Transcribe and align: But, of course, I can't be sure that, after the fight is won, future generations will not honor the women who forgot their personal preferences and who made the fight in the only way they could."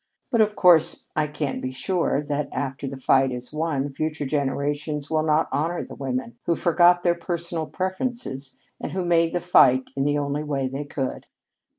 But, 0.31 0.41
of 0.41 0.55
course, 0.55 1.05
I 1.15 1.27
can't 1.27 1.61
be 1.61 1.69
sure 1.71 2.23
that, 2.23 2.49
after 2.51 2.87
the 2.87 2.97
fight 2.97 3.31
is 3.31 3.53
won, 3.53 3.93
future 3.93 4.25
generations 4.25 5.11
will 5.11 5.21
not 5.21 5.47
honor 5.51 5.83
the 5.83 5.93
women 5.93 6.39
who 6.47 6.55
forgot 6.55 7.03
their 7.03 7.13
personal 7.13 7.67
preferences 7.67 8.57
and 8.81 8.93
who 8.93 9.05
made 9.05 9.31
the 9.31 9.39
fight 9.39 9.91
in 9.95 10.03
the 10.03 10.17
only 10.17 10.43
way 10.43 10.67
they 10.67 10.85
could." 10.85 11.27